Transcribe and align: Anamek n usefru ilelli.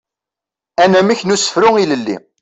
Anamek 0.83 1.21
n 1.23 1.33
usefru 1.35 1.69
ilelli. 1.83 2.17